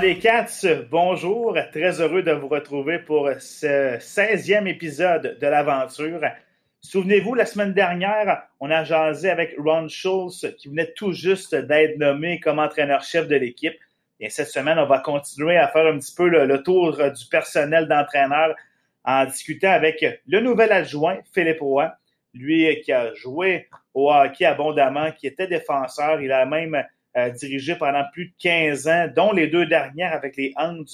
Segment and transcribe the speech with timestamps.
[0.00, 1.56] Des Cats, bonjour.
[1.70, 6.20] Très heureux de vous retrouver pour ce 16e épisode de l'aventure.
[6.80, 11.96] Souvenez-vous, la semaine dernière, on a jasé avec Ron Schultz qui venait tout juste d'être
[11.98, 13.76] nommé comme entraîneur-chef de l'équipe.
[14.18, 17.86] Et cette semaine, on va continuer à faire un petit peu le, tour du personnel
[17.86, 18.56] d'entraîneur
[19.04, 21.92] en discutant avec le nouvel adjoint, Philippe Roy.
[22.32, 26.20] Lui qui a joué au hockey abondamment, qui était défenseur.
[26.20, 26.84] Il a même
[27.16, 30.84] euh, dirigé pendant plus de 15 ans, dont les deux dernières avec les Hands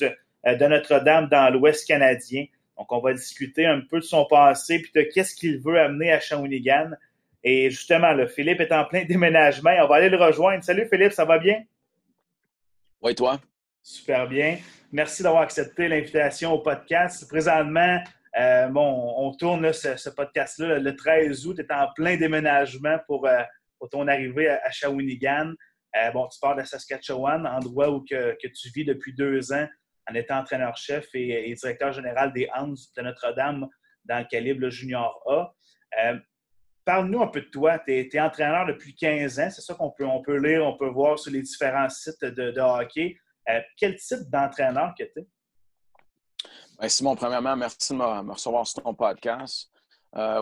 [0.46, 2.44] euh, de Notre-Dame dans l'Ouest canadien.
[2.76, 6.12] Donc, on va discuter un peu de son passé puis de qu'est-ce qu'il veut amener
[6.12, 6.90] à Shawinigan.
[7.42, 9.70] Et justement, le Philippe est en plein déménagement.
[9.82, 10.62] On va aller le rejoindre.
[10.62, 11.62] Salut Philippe, ça va bien?
[13.00, 13.40] Oui, toi?
[13.82, 14.58] Super bien.
[14.92, 17.26] Merci d'avoir accepté l'invitation au podcast.
[17.28, 17.98] Présentement,
[18.38, 21.56] euh, bon, on tourne ce, podcast-là le 13 août.
[21.56, 23.26] Tu es en plein déménagement pour,
[23.90, 25.54] ton arrivée à Shawinigan.
[25.96, 29.66] Euh, bon, tu pars de Saskatchewan, endroit où que, tu vis depuis deux ans
[30.08, 33.66] en étant entraîneur-chef et, directeur général des Hans de Notre-Dame
[34.04, 35.52] dans le calibre junior A.
[36.02, 36.18] Euh,
[36.84, 37.78] parle-nous un peu de toi.
[37.80, 40.88] Tu es, entraîneur depuis 15 ans, c'est ça qu'on peut, on peut lire, on peut
[40.88, 43.16] voir sur les différents sites de, hockey.
[43.48, 45.26] Euh, quel type d'entraîneur que tu es?
[46.78, 49.70] Ben, Simon, premièrement, merci de me, recevoir sur ton podcast.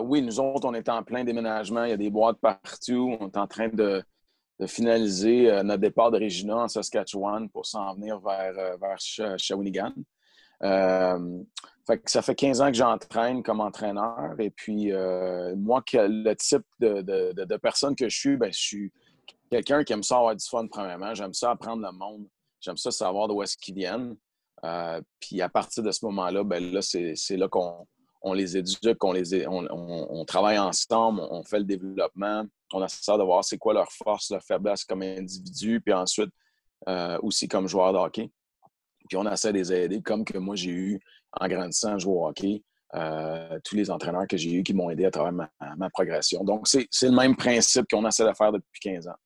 [0.03, 1.85] oui, nous autres, on est en plein déménagement.
[1.85, 3.17] Il y a des boîtes partout.
[3.19, 4.03] On est en train de,
[4.59, 9.39] de finaliser euh, notre départ de Regina en Saskatchewan pour s'en venir vers, euh, vers
[9.39, 9.93] Shawinigan.
[10.63, 11.43] Euh,
[12.05, 14.35] ça fait 15 ans que j'entraîne comme entraîneur.
[14.37, 14.91] Et puis,
[15.55, 18.91] moi, le type de, personne que je suis, ben, je suis
[19.49, 21.15] quelqu'un qui aime ça avoir du fun, premièrement.
[21.15, 22.27] J'aime ça apprendre le monde.
[22.61, 24.15] J'aime ça savoir d'où est-ce qu'ils viennent.
[25.19, 27.87] puis, à partir de ce moment-là, ben, là, c'est là qu'on
[28.21, 29.45] on les éduque, on, les,
[30.27, 34.43] travaille ensemble, on fait le développement, on essaie de voir c'est quoi leur force, leur
[34.43, 36.31] faiblesse comme individu, puis ensuite
[36.87, 38.29] euh, aussi comme joueur de hockey.
[39.07, 40.99] Puis on essaie de les aider, comme que moi j'ai eu
[41.39, 42.63] en grandissant jouer au hockey,
[42.95, 46.43] euh, tous les entraîneurs que j'ai eus qui m'ont aidé à travers ma, progression.
[46.43, 49.17] Donc c'est le même principe qu'on essaie de faire depuis 15 ans.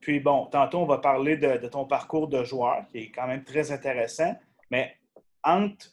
[0.00, 3.42] Puis bon, tantôt on va parler de, ton parcours de joueur, qui est quand même
[3.42, 4.34] très intéressant,
[4.70, 4.94] mais
[5.42, 5.86] entre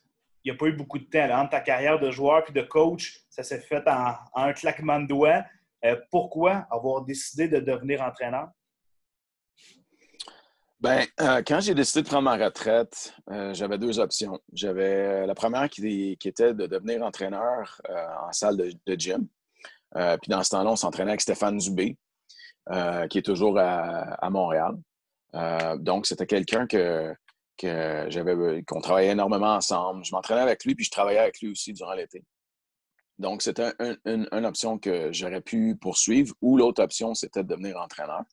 [0.44, 1.30] il n'y a pas eu beaucoup de temps.
[1.40, 5.08] entre ta carrière de joueur puis de coach, ça s'est fait en, un claquement de
[5.08, 5.44] doigts.
[5.86, 8.50] Euh, pourquoi avoir décidé de devenir entraîneur?
[10.80, 14.40] Ben, euh, quand j'ai décidé de prendre ma retraite, euh, j'avais deux options.
[14.52, 19.28] J'avais la première qui, était de devenir entraîneur en salle de, gym.
[19.94, 21.98] puis dans ce temps-là, on s'entraînait avec Stéphane Dubé,
[23.10, 24.76] qui est toujours à Montréal.
[25.78, 27.14] donc, c'était quelqu'un que,
[27.60, 30.04] j'avais qu'on travaillait énormément ensemble.
[30.04, 32.24] Je m'entraînais avec lui, puis je travaillais avec lui aussi durant l'été.
[33.20, 33.72] Donc, c'était
[34.06, 38.24] une option que j'aurais pu poursuivre, ou l'autre option, c'était de devenir entraîneur.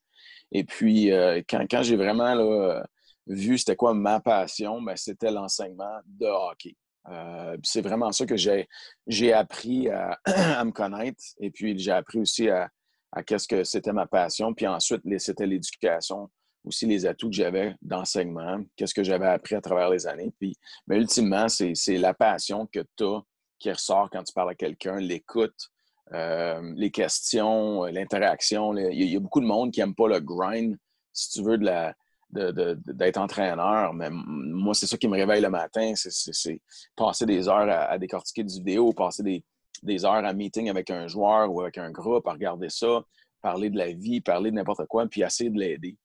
[0.50, 2.82] Et puis, euh, quand, j'ai vraiment
[3.26, 6.74] vu c'était quoi ma passion, ben, c'était l'enseignement de hockey.
[7.10, 11.22] Euh, c'est vraiment ça que j'ai appris à, me connaître.
[11.38, 12.70] Et puis, j'ai appris aussi à,
[13.12, 14.54] à qu'est-ce que c'était ma passion.
[14.54, 16.30] Puis ensuite, c'était l'éducation
[16.64, 20.32] aussi les atouts que j'avais d'enseignement, qu'est-ce que j'avais appris à travers les années.
[20.38, 23.22] Puis, mais ultimement, c'est la passion que tu as
[23.58, 25.70] qui ressort quand tu parles à quelqu'un, l'écoute,
[26.12, 28.76] euh, les questions, l'interaction.
[28.76, 30.76] Il y, a beaucoup de monde qui n'aime pas le grind,
[31.12, 31.94] si tu veux, de la,
[32.30, 36.60] d'être entraîneur, mais moi, c'est ça qui me réveille le matin, c'est
[36.94, 39.44] passer des heures à, décortiquer des vidéos, passer des,
[39.82, 43.02] des, heures à meeting avec un joueur ou avec un groupe, à regarder ça,
[43.40, 45.96] parler de la vie, parler de n'importe quoi, puis essayer de l'aider.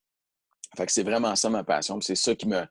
[0.76, 2.00] Fait que c'est vraiment ça ma passion.
[2.00, 2.66] C'est ça qui m'a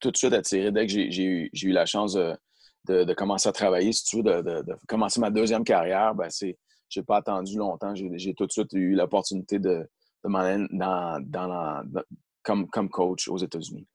[0.00, 4.04] tout de suite attiré dès que j'ai eu, la chance de, commencer à travailler, si
[4.04, 6.14] tu veux, de, commencer ma deuxième carrière.
[6.14, 6.56] Ben c'est,
[6.88, 7.94] j'ai pas attendu longtemps.
[7.94, 9.88] J'ai tout de suite eu l'opportunité de,
[10.24, 11.84] m'en aller dans,
[12.42, 13.86] comme, coach aux États-Unis.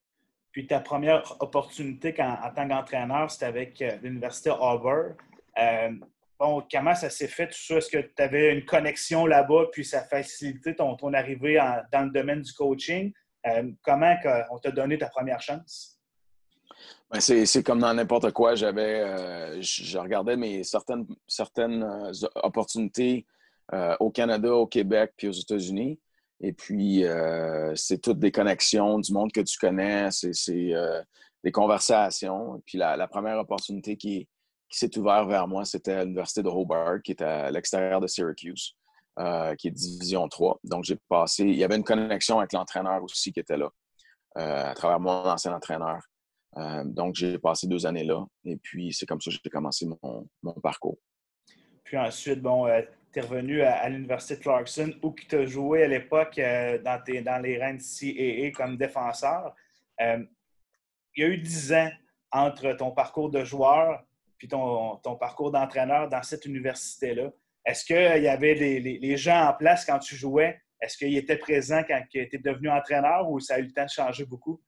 [0.51, 5.15] Puis ta première opportunité en, tant qu'entraîneur, c'était avec euh, l'Université Auburn.
[5.59, 5.91] Euh,
[6.39, 7.75] bon, comment ça s'est fait, tout ça?
[7.75, 11.59] Est-ce que tu avais une connexion là-bas, puis ça a facilité ton, ton arrivée
[11.91, 13.13] dans le domaine du coaching?
[13.47, 14.15] Euh, comment
[14.51, 15.99] on t'a donné ta première chance?
[17.09, 18.55] Ben, c'est comme dans n'importe quoi.
[18.55, 23.25] J'avais, euh, je regardais mes certaines, certaines euh, opportunités
[23.99, 25.99] au Canada, au Québec, puis aux États-Unis.
[26.39, 27.03] Et puis,
[27.75, 30.71] c'est toutes des connexions du monde que tu connais, c'est
[31.43, 32.55] des conversations.
[32.55, 34.29] Et puis, la, première opportunité qui,
[34.69, 38.07] qui s'est ouverte vers moi, c'était à l'Université de Hobart, qui est à l'extérieur de
[38.07, 38.76] Syracuse.
[39.19, 40.59] Euh, qui est Division 3.
[40.63, 41.43] Donc, j'ai passé.
[41.43, 43.71] Il y avait une connexion avec l'entraîneur aussi qui était là,
[44.37, 45.99] euh, à travers mon ancien entraîneur.
[46.57, 48.23] Euh, donc, j'ai passé deux années là.
[48.45, 50.99] Et puis, c'est comme ça que j'ai commencé mon, parcours.
[51.83, 52.67] Puis ensuite, bon,
[53.11, 57.41] tu es revenu à, l'Université de Clarkson où tu as joué à l'époque dans, dans,
[57.41, 59.55] les rangs CAA comme défenseur.
[59.99, 60.27] il
[61.15, 61.89] y a eu dix ans
[62.31, 64.03] entre ton parcours de joueur
[64.37, 67.31] puis ton, ton parcours d'entraîneur dans cette université-là.
[67.67, 70.57] Est-ce qu'il y avait les, gens en place quand tu jouais?
[70.81, 73.83] Est-ce qu'ils étaient présents quand tu étais devenu entraîneur ou ça a eu le temps
[73.83, 74.61] de changer beaucoup?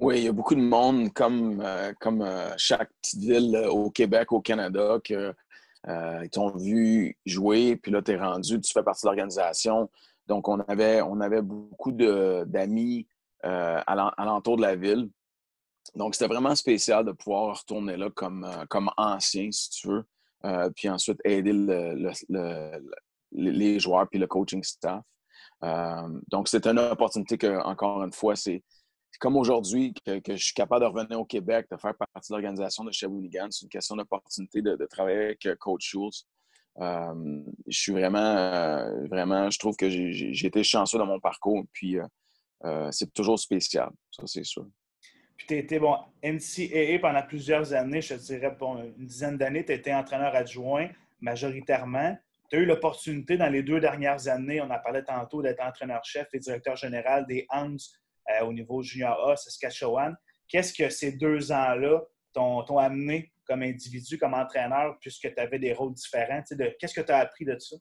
[0.00, 3.90] Oui, il y a beaucoup de monde, comme, euh, euh, chaque petite ville euh, au
[3.90, 5.32] Québec, au Canada, que
[6.32, 9.88] t'ont vu jouer, puis là, tu es rendu, tu fais partie de l'organisation.
[10.26, 13.06] Donc, on avait, on avait beaucoup d'amis
[13.42, 13.94] à
[14.24, 15.08] l'entour de la ville.
[15.94, 20.04] Donc, c'était vraiment spécial de pouvoir retourner là comme, comme ancien, si tu veux.
[20.44, 21.52] Euh, puis ensuite aider
[23.32, 25.02] les joueurs puis le coaching staff.
[25.62, 28.62] Euh, donc, c'est une opportunité que, encore une fois, c'est
[29.18, 32.84] comme aujourd'hui que, je suis capable de revenir au Québec, de faire partie de l'organisation
[32.84, 33.48] de Shawinigan.
[33.50, 36.26] C'est une question d'opportunité de, travailler avec euh, Coach Schultz.
[36.78, 41.62] je suis vraiment, vraiment, je trouve que j'ai été chanceux dans mon parcours.
[41.72, 41.98] Puis,
[42.90, 44.66] c'est toujours spécial, ça, c'est sûr.
[45.40, 49.64] Puis tu as été bon, NCAA pendant plusieurs années, je te dirais une dizaine d'années,
[49.64, 50.90] tu as été entraîneur adjoint
[51.22, 52.14] majoritairement.
[52.50, 56.28] Tu as eu l'opportunité dans les deux dernières années, on en parlait tantôt, d'être entraîneur-chef
[56.34, 57.74] et directeur général des Hans
[58.28, 60.14] euh, au niveau junior A, Saskatchewan.
[60.46, 62.02] Qu'est-ce que ces deux ans-là
[62.34, 66.42] t'ont amené comme individu, comme entraîneur, puisque tu avais des rôles différents?
[66.78, 67.76] Qu'est-ce que tu as appris de ça?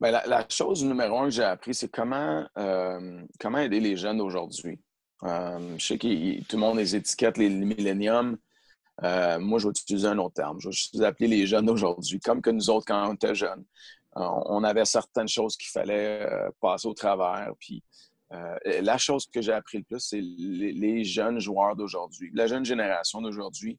[0.00, 4.20] Bien, la, chose numéro un que j'ai appris, c'est comment, euh, comment aider les jeunes
[4.20, 4.80] aujourd'hui.
[5.22, 8.36] Euh, je sais que tout le monde les étiquette les, milléniums.
[9.02, 10.60] Euh, moi, je vais utiliser un autre terme.
[10.60, 13.64] Je vais les appeler les jeunes aujourd'hui, comme que nous autres, quand on était jeunes,
[14.16, 16.28] euh, on avait certaines choses qu'il fallait
[16.60, 17.52] passer au travers.
[17.58, 17.82] Puis,
[18.30, 23.20] la chose que j'ai appris le plus, c'est les, jeunes joueurs d'aujourd'hui, la jeune génération
[23.20, 23.78] d'aujourd'hui,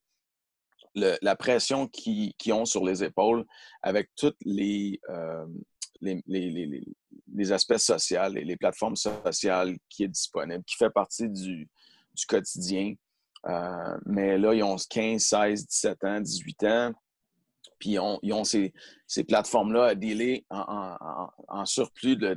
[0.95, 3.45] la pression qu'ils ont sur les épaules
[3.81, 5.01] avec toutes les,
[6.01, 6.83] les,
[7.51, 11.69] aspects sociaux et les plateformes sociales qui est disponible, qui fait partie du,
[12.27, 12.93] quotidien.
[13.47, 16.93] Euh, mais là, ils ont 15, 16, 17 ans, 18 ans.
[17.77, 17.99] Puis ils
[18.33, 18.73] ont, ces,
[19.27, 22.33] plateformes-là à dealer en, surplus de,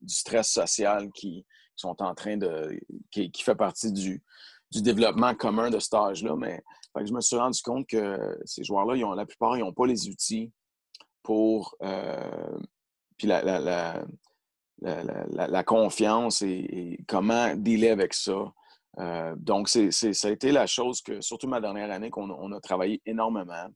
[0.00, 1.44] du stress social qui
[1.74, 2.78] sont en train de.
[3.10, 4.22] qui, fait partie du,
[4.70, 6.36] développement commun de cet âge-là.
[6.36, 6.62] Mais
[7.04, 10.52] je me suis rendu compte que ces joueurs-là, la plupart, ils n'ont pas les outils
[11.22, 12.58] pour euh,
[13.18, 14.02] puis la,
[15.64, 18.52] confiance et, comment dealer avec ça.
[18.98, 22.52] Euh, donc, c'est, ça a été la chose que, surtout ma dernière année, qu'on on
[22.52, 23.68] a travaillé énormément.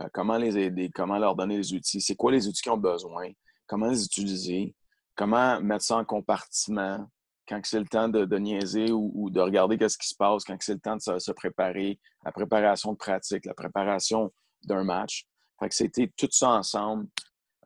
[0.00, 2.76] Euh, comment les aider, comment leur donner les outils, c'est quoi les outils qu'ils ont
[2.76, 3.30] besoin,
[3.66, 4.74] comment les utiliser,
[5.16, 7.08] comment mettre ça en compartiment
[7.48, 10.74] quand c'est le temps de, niaiser ou, de regarder qu'est-ce qui se passe, quand c'est
[10.74, 14.30] le temps de se, préparer, la préparation de pratique, la préparation
[14.64, 15.26] d'un match.
[15.58, 17.08] Fait que c'était tout ça ensemble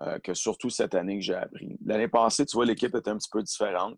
[0.03, 1.77] euh, que surtout cette année que j'ai appris.
[1.85, 3.97] L'année passée, tu vois, l'équipe était un petit peu différente.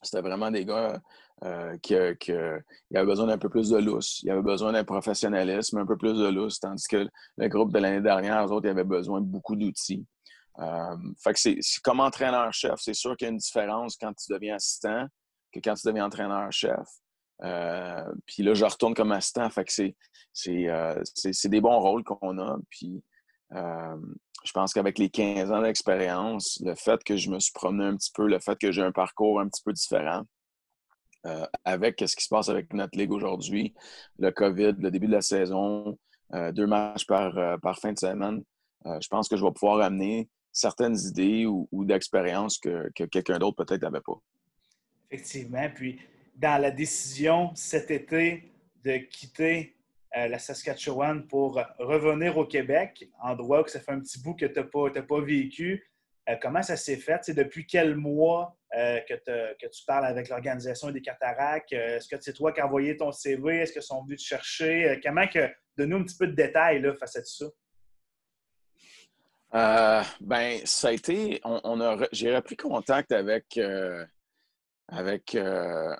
[0.00, 1.00] C'était vraiment des gars
[1.42, 4.20] euh, qui, qui avaient besoin d'un peu plus de lousse.
[4.22, 7.80] Ils avaient besoin d'un professionnalisme, un peu plus de lousse, tandis que le groupe de
[7.80, 10.06] l'année dernière, eux autres, ils avaient besoin de beaucoup d'outils.
[10.60, 14.32] Euh, fait que c'est, comme entraîneur-chef, c'est sûr qu'il y a une différence quand tu
[14.32, 15.06] deviens assistant
[15.52, 16.86] que quand tu deviens entraîneur-chef.
[18.26, 19.50] puis là, je retourne comme assistant.
[19.50, 19.96] Fait que c'est,
[20.32, 22.56] c'est, des bons rôles qu'on a.
[22.70, 23.02] Puis
[23.50, 27.96] je pense qu'avec les 15 ans d'expérience, le fait que je me suis promené un
[27.96, 30.22] petit peu, le fait que j'ai un parcours un petit peu différent,
[31.64, 33.74] avec ce qui se passe avec notre ligue aujourd'hui,
[34.18, 35.98] le COVID, le début de la saison,
[36.32, 38.42] deux matchs par, par fin de semaine,
[38.84, 43.38] je pense que je vais pouvoir amener certaines idées ou, ou d'expériences que, que quelqu'un
[43.38, 44.20] d'autre peut-être n'avait pas.
[45.10, 45.68] Effectivement.
[45.74, 45.98] Puis,
[46.34, 48.52] dans la décision cet été
[48.84, 49.76] de quitter
[50.14, 54.58] la Saskatchewan pour revenir au Québec, endroit où ça fait un petit bout que tu
[54.58, 55.88] n'as pas, pas, vécu.
[56.28, 57.20] Euh, comment ça s'est fait?
[57.22, 61.72] C'est depuis quel mois euh, que, que, tu parles avec l'organisation des cataractes?
[61.72, 63.58] Est-ce que c'est toi qui as envoyé ton CV?
[63.58, 65.00] Est-ce qu'ils sont venus te chercher?
[65.02, 65.48] comment que.
[65.76, 67.50] Donne-nous un petit peu de détails là, face à tout
[69.52, 70.12] ça.
[70.20, 71.40] ben, ça a été.
[72.12, 74.06] J'ai repris contact avec, un,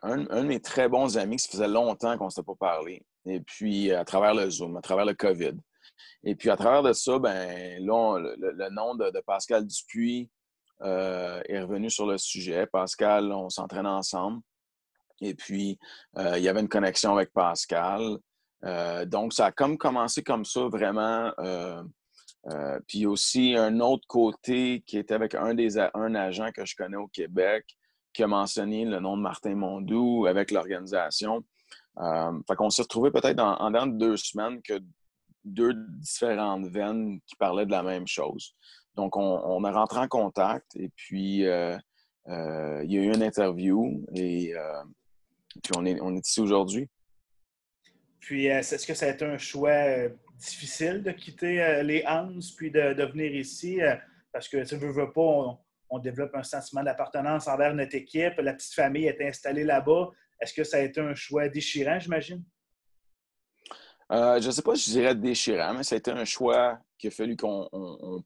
[0.02, 1.38] un, de mes très bons amis.
[1.38, 4.80] Ça faisait longtemps qu'on ne s'était pas parlé et puis à travers le Zoom, à
[4.80, 5.54] travers le COVID.
[6.24, 10.30] Et puis à travers de ça, ben le, nom de, Pascal Dupuis
[10.82, 12.66] euh, est revenu sur le sujet.
[12.66, 14.40] Pascal, on s'entraîne ensemble.
[15.20, 15.78] Et puis,
[16.16, 18.18] euh, il y avait une connexion avec Pascal.
[18.64, 21.32] Euh, donc, ça a comme commencé comme ça, vraiment.
[22.86, 26.96] puis aussi, un autre côté qui était avec un des un agent que je connais
[26.96, 27.64] au Québec,
[28.12, 31.44] qui a mentionné le nom de Martin Mondou avec l'organisation.
[32.00, 34.78] Euh, fait qu'on s'est retrouvé peut-être en, en de deux semaines que
[35.44, 38.54] deux différentes veines qui parlaient de la même chose.
[38.94, 41.76] Donc, on, a rentré en contact et puis euh,
[42.28, 44.52] euh, il y a eu une interview et
[45.62, 46.88] puis on est, on est ici aujourd'hui.
[48.20, 53.04] Puis, est-ce que ça a été un choix difficile de quitter les Hans puis de,
[53.04, 53.78] venir ici?
[54.32, 58.34] Parce que tu ne veux, pas, on, développe un sentiment d'appartenance envers notre équipe.
[58.38, 60.10] La petite famille est installée là-bas.
[60.40, 62.44] Est-ce que ça a été un choix déchirant, j'imagine?
[64.10, 67.08] je ne sais pas si je dirais déchirant, mais ça a été un choix qu'il
[67.08, 67.68] a fallu qu'on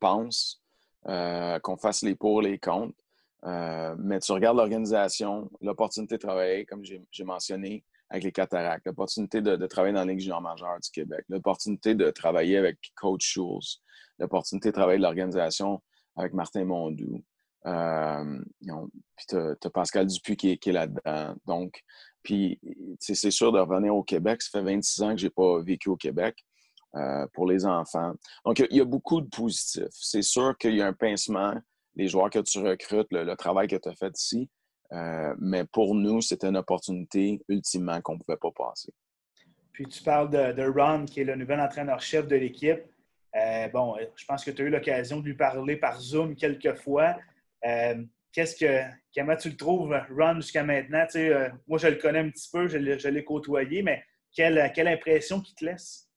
[0.00, 0.62] pense,
[1.04, 2.94] qu'on fasse les pour, les contre.
[3.44, 9.40] Euh, mais tu regardes l'organisation, l'opportunité de travailler, comme j'ai mentionné, avec les cataractes, l'opportunité
[9.40, 13.80] de, travailler dans junior majeure du Québec, l'opportunité de travailler avec Coach Schulz,
[14.18, 15.82] l'opportunité de travailler de l'organisation
[16.16, 17.24] avec Martin Mondou.
[17.64, 21.34] Puis tu as, Pascal Dupuis qui est, là-dedans.
[21.46, 21.82] Donc,
[22.22, 22.60] puis
[22.98, 24.42] c'est sûr de revenir au Québec.
[24.42, 26.44] Ça fait 26 ans que je n'ai pas vécu au Québec.
[26.94, 28.12] Euh, pour les enfants.
[28.44, 29.86] Donc, il y a beaucoup de positifs.
[29.92, 31.54] C'est sûr qu'il y a un pincement
[31.96, 34.50] les joueurs que tu recrutes, le, travail que tu as fait ici.
[34.92, 38.92] Euh, mais pour nous, c'était une opportunité ultimement qu'on ne pouvait pas passer.
[39.72, 42.82] Puis tu parles de, Ron, qui est le nouvel entraîneur-chef de l'équipe.
[43.34, 46.74] Euh, bon, je pense que tu as eu l'occasion de lui parler par Zoom quelques
[46.74, 47.16] fois.
[47.66, 48.02] Euh,
[48.32, 48.82] qu'est-ce que,
[49.14, 51.06] comment tu le trouves, Ron, jusqu'à maintenant?
[51.66, 52.78] moi, je le connais un petit peu, je
[53.08, 54.02] l'ai côtoyé, mais
[54.34, 56.08] quelle, quelle impression qu'il te laisse?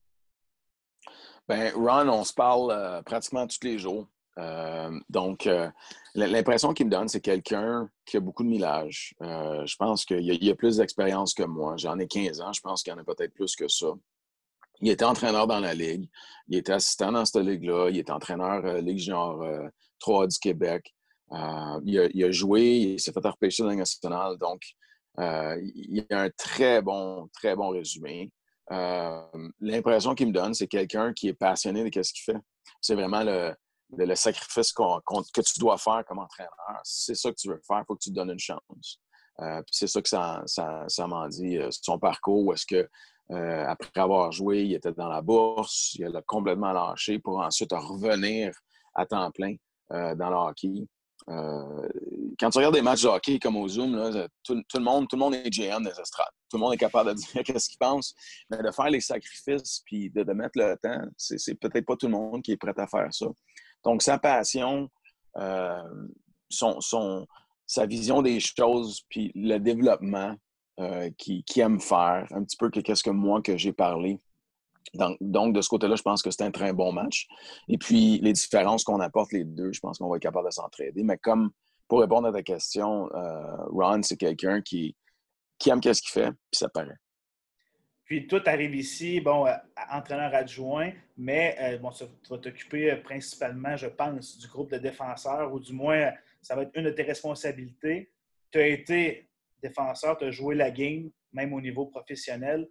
[1.48, 4.08] Ben, Ron, on se parle pratiquement tous les jours.
[4.38, 5.70] Euh, donc, euh,
[6.14, 9.14] l'impression qu'il me donne, c'est quelqu'un qui a beaucoup de millage.
[9.22, 11.75] Euh, je pense qu'il a, plus d'expérience que moi.
[11.78, 13.88] J'en ai 15 ans, je pense qu'il y en a peut-être plus que ça.
[14.82, 16.10] Il était entraîneur dans la Ligue.
[16.50, 17.90] Il était assistant dans cette ligue-là.
[17.90, 19.42] Il était entraîneur Ligue Junior
[20.00, 20.94] 3 du Québec.
[21.32, 24.38] Il a, joué, il s'est fait repêcher dans la nationale.
[24.38, 24.62] Donc,
[25.17, 28.32] il a un très bon, très bon résumé.
[28.70, 32.39] L'impression qu'il me donne, c'est quelqu'un qui est passionné de ce qu'il fait.
[32.82, 36.53] C'est vraiment le, sacrifice que tu dois faire comme entraîneur.
[36.84, 39.00] c'est ça que tu veux faire, il faut que tu te donnes une chance.
[39.41, 41.58] Euh, c'est ça que ça, ça, m'en dit.
[41.58, 42.89] Euh, son parcours, est-ce que
[43.32, 47.72] euh, après avoir joué, il était dans la bourse, il a complètement lâché pour ensuite
[47.74, 48.53] revenir
[48.94, 49.55] à temps plein
[49.89, 50.88] dans le hockey.
[51.27, 53.94] Quand tu regardes des matchs de hockey comme au Zoom,
[54.44, 56.27] tout, le monde, tout le monde est GM des estrades.
[56.50, 58.13] Tout le monde est capable de dire ce qu'il pense.
[58.50, 62.08] Mais de faire les sacrifices puis de, de mettre le temps, c'est peut-être pas tout
[62.08, 63.27] le monde qui est prêt à faire ça.
[63.84, 64.89] Donc, sa passion,
[65.38, 66.08] euh,
[66.50, 67.27] son,
[67.65, 70.36] sa vision des choses, puis le développement
[70.79, 74.20] euh, qu'il aime faire, un petit peu que qu'est-ce que moi que j'ai parlé.
[74.94, 77.27] Donc, de ce côté-là, je pense que c'est un très bon match.
[77.68, 80.51] Et puis, les différences qu'on apporte les deux, je pense qu'on va être capable de
[80.51, 81.04] s'entraider.
[81.04, 81.51] Mais comme
[81.88, 84.96] pour répondre à ta question, euh, Ron, c'est quelqu'un qui,
[85.68, 86.98] aime ce qu'il fait, puis ça paraît.
[88.06, 89.54] Puis toi, tu arrives ici, bon, euh,
[89.92, 95.51] entraîneur adjoint, mais euh, bon, tu vas t'occuper principalement, je pense, du groupe de défenseurs,
[95.51, 96.12] ou du moins,
[96.42, 98.12] ça va être une de tes responsabilités.
[98.51, 99.30] Tu as été
[99.62, 102.68] défenseur, tu as joué la game, même au niveau professionnel.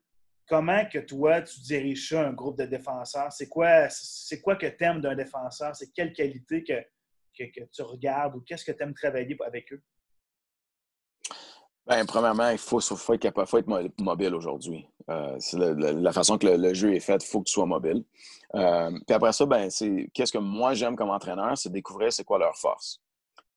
[0.46, 3.32] Comment que toi, tu diriges ça, un groupe de défenseurs?
[3.32, 5.74] C'est quoi, c'est que tu aimes d'un défenseur?
[5.74, 6.80] C'est quelle qualité que,
[7.38, 9.82] que tu regardes ou qu'est-ce que tu aimes travailler avec eux?
[11.86, 14.86] Bien, premièrement, il faut, faut, être être mobile aujourd'hui.
[15.10, 18.04] Euh, c'est la, façon que le, jeu est fait, il faut que tu sois mobile.
[18.54, 22.24] Euh, puis après ça, ben, c'est qu'est-ce que moi j'aime comme entraîneur, c'est découvrir c'est
[22.24, 23.02] quoi leur force.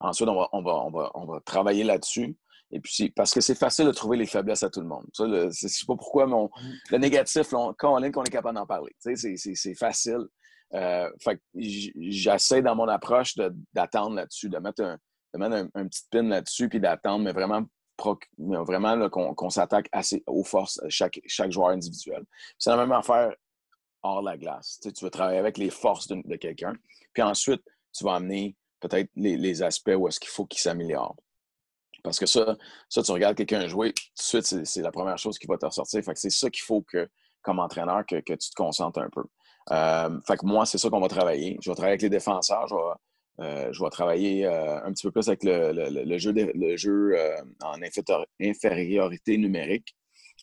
[0.02, 2.36] Ensuite, on va, on va, on va, travailler là-dessus.
[2.72, 5.06] Et puis, parce que c'est facile de trouver les faiblesses à tout le monde.
[5.14, 6.50] Ça, je sais pas pourquoi mon,
[6.92, 8.94] le négatif, quand on est, qu'on est capable d'en parler.
[9.00, 10.28] C'est facile.
[10.74, 13.36] Euh, fait j'essaie dans mon approche
[13.74, 14.98] d'attendre là-dessus, de mettre un,
[15.34, 17.64] de mettre un, petit pin là-dessus, puis d'attendre, mais vraiment
[17.98, 22.24] vraiment qu'on s'attaque assez aux forces, euh, chaque, chaque joueur individuel.
[22.60, 23.34] C'est la même affaire
[24.04, 24.80] hors la glace.
[24.82, 26.74] Tu, veux travailler avec les forces de, quelqu'un,
[27.14, 27.62] puis ensuite,
[27.94, 31.16] tu vas amener peut-être les, aspects où est-ce qu'il faut qu'il s'améliore.
[32.08, 32.56] Parce que ça,
[32.88, 35.66] ça tu regardes quelqu'un jouer, tout de suite, c'est la première chose qui va te
[35.66, 36.02] ressortir.
[36.02, 37.10] Fait que c'est ça qu'il faut que,
[37.42, 39.24] comme entraîneur, que, tu te concentres un peu.
[39.72, 41.58] Euh, fait que moi, c'est ça qu'on va travailler.
[41.62, 45.06] Je vais travailler avec les défenseurs, je vais, euh, je vais travailler euh, un petit
[45.06, 47.18] peu plus avec le, jeu, le jeu
[47.62, 47.78] en
[48.40, 49.94] infériorité numérique.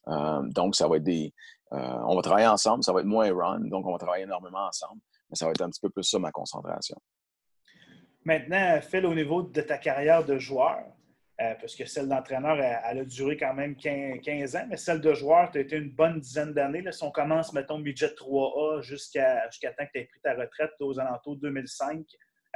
[0.06, 1.32] donc, ça va être des.
[1.70, 4.66] on va travailler ensemble, ça va être moi et Ron, donc on va travailler énormément
[4.66, 6.98] ensemble, mais ça va être un petit peu plus ça ma concentration.
[8.26, 10.84] Maintenant, Phil, au niveau de ta carrière de joueur,
[11.36, 15.50] parce que celle d'entraîneur, elle, a duré quand même 15, ans, mais celle de joueur,
[15.50, 16.84] tu as été une bonne dizaine d'années.
[16.92, 20.70] Si on commence, mettons, budget 3A jusqu'à jusqu'à temps que tu aies pris ta retraite
[20.80, 22.06] aux alentours de 2005,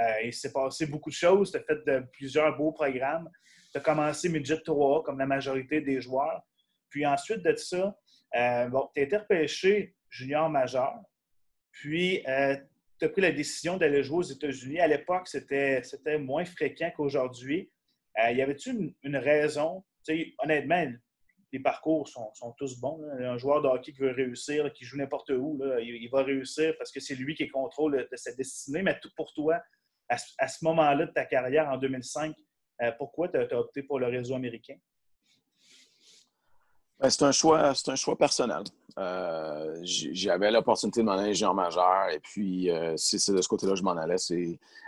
[0.01, 1.51] euh, il s'est passé beaucoup de choses.
[1.51, 3.29] Tu as fait de, plusieurs beaux programmes.
[3.73, 6.43] Tu as commencé Midget 3 comme la majorité des joueurs.
[6.89, 7.99] Puis ensuite de ça,
[8.37, 10.95] euh, bon, tu as été repêché junior majeur.
[11.73, 12.57] Puis euh,
[12.99, 14.81] tu as pris la décision d'aller jouer aux États-Unis.
[14.81, 15.83] À l'époque, c'était
[16.19, 17.71] moins fréquent qu'aujourd'hui.
[18.19, 19.85] Y avait-tu une, raison?
[20.39, 20.87] honnêtement,
[21.53, 23.03] les parcours sont, tous bons.
[23.21, 26.93] Un joueur de hockey qui veut réussir, qui joue n'importe où, il, va réussir parce
[26.93, 28.83] que c'est lui qui contrôle de sa destinée.
[28.83, 29.63] Mais tout pour toi,
[30.09, 32.35] à, ce moment-là de ta carrière, en 2005,
[32.83, 34.77] euh, pourquoi tu as, opté pour le réseau américain?
[37.01, 38.65] Ben, c'est un choix, c'est un choix personnel.
[38.99, 43.75] Euh, j'avais l'opportunité de m'en aller en majeur et puis euh, c'est de ce côté-là
[43.75, 44.17] que je m'en allais.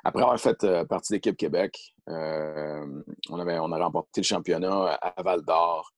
[0.03, 5.23] après avoir fait partie de l'équipe Québec, on avait on a remporté le championnat à
[5.23, 5.93] Val d'Or.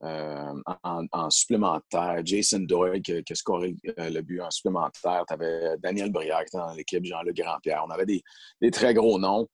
[0.00, 2.22] en, supplémentaire.
[2.24, 5.24] Jason Doyle qui, a scoré le but en supplémentaire.
[5.28, 7.84] Tu avais Daniel Briard qui était dans l'équipe, Jean-Luc Grandpierre.
[7.86, 8.22] On avait des,
[8.62, 9.46] des très gros noms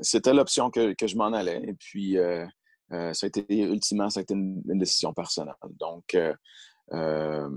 [0.00, 1.62] c'était l'option que, je m'en allais.
[1.66, 2.16] Et puis,
[2.92, 5.54] euh, euh, ça a été, ultimement, ça a été une, décision personnelle.
[5.78, 7.48] Donc, euh,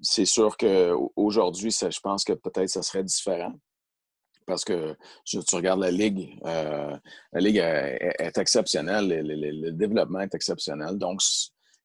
[0.00, 3.54] c'est sûr qu'aujourd'hui, je pense que peut-être ça serait différent.
[4.44, 7.00] Parce que tu regardes la Ligue, la
[7.34, 10.98] Ligue est, exceptionnelle, le, développement est exceptionnel.
[10.98, 11.20] Donc,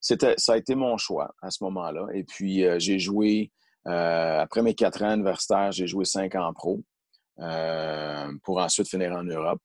[0.00, 0.16] ça
[0.48, 2.08] a été mon choix à ce moment-là.
[2.14, 3.52] Et puis, j'ai joué,
[3.84, 6.82] après mes quatre ans universitaires, j'ai joué cinq ans pro.
[7.40, 9.60] Euh, pour ensuite finir en Europe.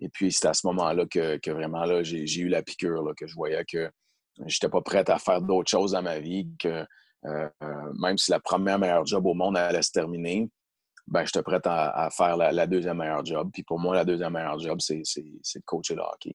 [0.00, 3.26] Et puis, c'est à ce moment-là que, vraiment là, j'ai, eu la piqûre, là, que
[3.26, 3.90] je voyais que
[4.38, 6.84] je n'étais pas prête à faire d'autres choses dans ma vie, que
[7.26, 7.48] euh,
[8.00, 10.48] même si la première meilleure job au monde allait se terminer,
[11.06, 13.50] ben, j'étais prête à, faire la, deuxième meilleure job.
[13.52, 16.34] Puis pour moi, la deuxième meilleure job, c'est, de coacher le hockey.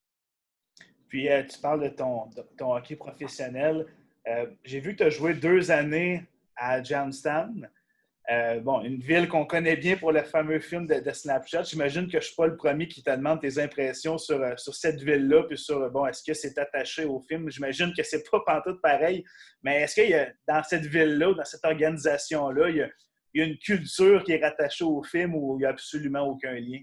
[1.07, 3.87] Puis euh, tu parles de ton, ton hockey professionnel.
[4.63, 6.25] j'ai vu que tu as joué deux années
[6.55, 7.69] à Johnstown.
[8.31, 11.63] Euh, bon, une ville qu'on connaît bien pour le fameux film de, Snapchat.
[11.63, 14.53] J'imagine que je ne suis pas le premier qui te demande tes impressions sur, euh,
[14.55, 17.49] sur cette ville-là, puis sur, bon, est-ce que c'est attaché au film?
[17.49, 19.23] J'imagine que c'est pas pantoute pareil,
[19.63, 23.57] mais est-ce qu'il y a, dans cette ville-là, dans cette organisation-là, il y, a, une
[23.57, 26.81] culture qui est rattachée au film ou il n'y a absolument aucun lien?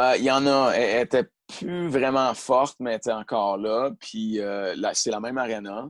[0.00, 0.72] Euh, il y en a.
[0.72, 3.90] Elle n'était plus vraiment forte, mais elle était encore là.
[4.00, 4.40] Puis
[4.94, 5.88] c'est la même arena.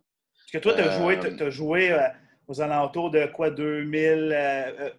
[0.53, 2.11] Parce que toi, tu as joué, as joué
[2.51, 4.93] aux alentours de quoi, 2000,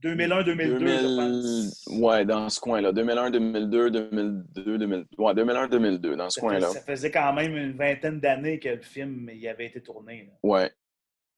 [0.00, 1.86] 2001, 2002, je pense.
[2.00, 2.92] Ouais, dans ce coin-là.
[2.92, 5.04] 2001, 2002, 2002, 2000...
[5.18, 6.68] ouais, 2001, 2002, dans ce coin-là.
[6.68, 10.30] Ça faisait quand même une vingtaine d'années que le film y avait été tourné.
[10.42, 10.50] Oui.
[10.50, 10.72] Ouais.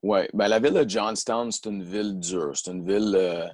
[0.03, 0.31] Ouais.
[0.33, 2.53] Ben, la ville de Johnstown, c'est une ville dure.
[2.57, 3.47] C'est une ville euh,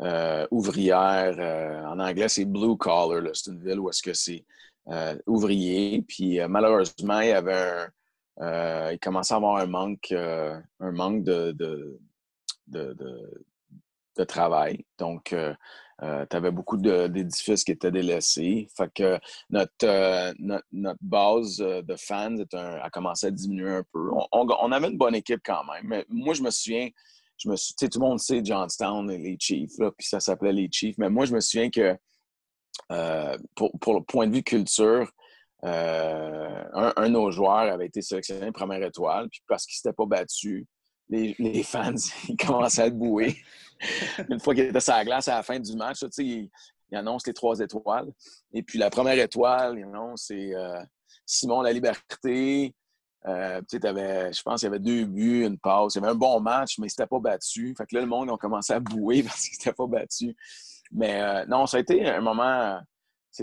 [0.00, 1.36] euh, ouvrière.
[1.38, 3.22] Euh, en anglais, c'est blue collar.
[3.32, 4.44] C'est une ville où est-ce que c'est
[5.26, 6.02] ouvrier.
[6.06, 7.88] Puis malheureusement, il y avait un
[8.40, 11.98] euh, il commençait à avoir un manque, euh, un manque de,
[14.28, 14.84] travail.
[14.98, 15.54] Donc, euh,
[16.00, 18.68] tu avais beaucoup d'édifices qui étaient délaissés.
[18.76, 19.18] Fait que
[19.50, 20.34] notre,
[20.70, 24.10] notre, base de fans a commencé à diminuer un peu.
[24.32, 25.84] On, avait une bonne équipe quand même.
[25.84, 26.88] Mais moi, je me souviens,
[27.38, 30.98] je me tout le monde sait Johnstown et les Chiefs, puis ça s'appelait les Chiefs.
[30.98, 31.96] Mais moi, je me souviens que
[33.54, 35.10] pour, le point de vue culture,
[35.64, 39.94] euh, un, de nos joueurs avait été sélectionné première étoile, puis parce qu'il ne s'était
[39.94, 40.66] pas battu,
[41.08, 41.94] les, fans
[42.28, 43.36] ils commençaient à bouer.
[44.28, 46.50] Une fois qu'il était sur la glace à la fin du match, il,
[46.90, 48.10] il annonce les trois étoiles.
[48.52, 50.82] Et puis la première étoile, il annonce c'est euh,
[51.24, 52.74] Simon La Liberté.
[53.26, 55.94] Euh, je pense qu'il y avait deux buts, une passe.
[55.94, 57.74] Il y avait un bon match, mais il ne s'était pas battu.
[57.76, 60.36] Fait que là, le monde a commencé à bouer parce qu'il ne s'était pas battu.
[60.92, 62.80] Mais non, ça a été un moment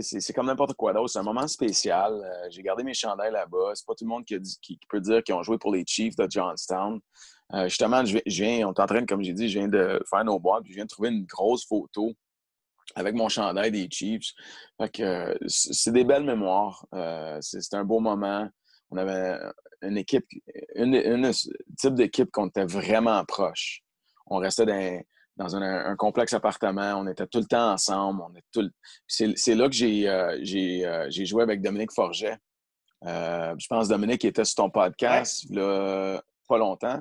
[0.02, 1.10] c'est comme n'importe quoi d'autre.
[1.10, 2.14] C'est un moment spécial.
[2.14, 3.72] Euh, j'ai gardé mes chandelles là-bas.
[3.76, 6.16] C'est pas tout le monde qui, qui, peut dire qu'ils ont joué pour les Chiefs
[6.16, 7.00] de Johnstown.
[7.54, 10.24] Euh, justement, je viens, on est en train, comme j'ai dit, je viens de faire
[10.24, 12.14] nos boîtes, puis je viens de trouver une grosse photo
[12.96, 14.32] avec mon chandail des Chiefs.
[14.82, 15.04] Fait
[15.48, 16.86] c'est des belles mémoires.
[16.94, 18.50] Euh, c'est un beau moment.
[18.90, 19.38] On avait
[19.82, 20.26] une équipe,
[20.76, 21.32] une,
[21.78, 23.84] type d'équipe qu'on était vraiment proche.
[24.28, 25.02] On restait dans,
[25.38, 26.96] dans un, complexe appartement.
[26.96, 28.22] On était tout le temps ensemble.
[28.22, 28.70] On est tout...
[29.08, 32.38] C'est là que j'ai euh, euh, j'ai joué avec Dominique Forget.
[33.06, 37.00] Euh, je pense que Dominique était sur ton podcast là, pas longtemps.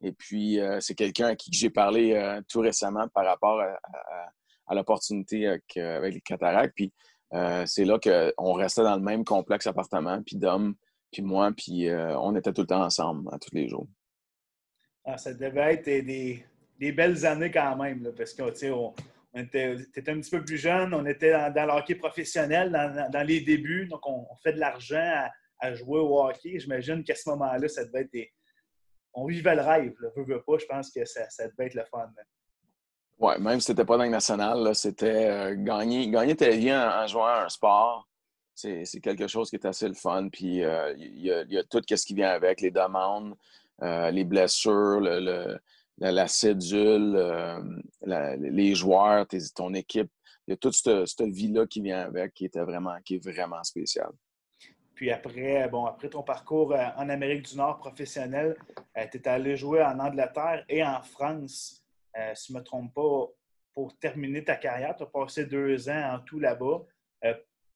[0.00, 5.76] Et puis, c'est quelqu'un à qui j'ai parlé tout récemment par rapport à, l'opportunité avec,
[5.76, 6.74] avec, les cataractes.
[6.74, 6.92] Puis,
[7.66, 10.22] c'est là qu'on restait dans le même complexe appartement.
[10.22, 10.74] Puis Dom,
[11.12, 13.86] puis moi, puis on était tout le temps ensemble, à tous les jours.
[15.04, 16.46] Ah, ça devait être des,
[16.84, 18.94] des belles années quand même, parce que on,
[19.34, 22.70] était, un petit peu plus jeune, on était dans, le hockey professionnel
[23.10, 25.24] dans, les débuts, donc on, fait de l'argent
[25.60, 26.58] à, jouer au hockey.
[26.58, 28.30] J'imagine qu'à ce moment-là, ça devait être des...
[29.14, 32.10] On vivait le rêve, là, veux, pas, je pense que ça, devait être le fun.
[33.18, 37.06] Oui, même si c'était pas dans le national, c'était euh, gagner, gagner ta vie en,
[37.06, 38.06] jouant à un sport.
[38.54, 40.28] C'est quelque chose qui est assez le fun.
[40.28, 43.34] Puis euh, il y, a tout ce qui vient avec, les demandes,
[43.82, 45.58] euh, les blessures, le
[45.98, 50.10] la, cédule, euh, les joueurs, ton équipe.
[50.46, 53.62] Il y a toute cette, vie-là qui vient avec, qui, était vraiment, qui est vraiment
[53.62, 54.12] spéciale.
[54.94, 58.56] Puis après, bon, après ton parcours en Amérique du Nord professionnel,
[59.10, 61.82] tu es allé jouer en Angleterre et en France,
[62.34, 63.26] si je ne me trompe pas,
[63.74, 64.94] pour terminer ta carrière.
[64.96, 66.84] Tu as passé deux ans en tout là-bas.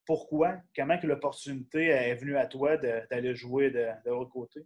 [0.07, 0.59] pourquoi?
[0.75, 4.61] Comment que l'opportunité est venue à toi d'aller jouer de l'autre côté?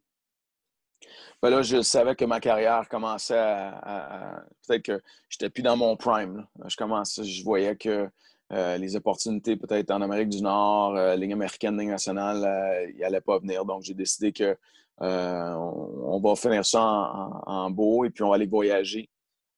[1.43, 4.45] Ben là, je savais que ma carrière commençait à.
[4.67, 6.47] peut-être que j'étais plus dans mon prime.
[6.67, 8.09] Je je voyais que
[8.53, 13.01] euh, les opportunités, peut-être en Amérique du Nord, euh, Ligue américaine, Ligue nationale, euh, il
[13.01, 13.65] n'allait pas venir.
[13.65, 14.57] Donc, j'ai décidé que
[15.01, 19.09] on, va finir ça en, beau et puis on va aller voyager.